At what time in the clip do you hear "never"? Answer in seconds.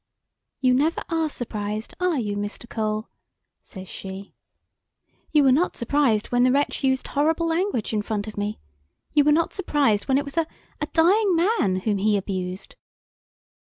0.73-1.03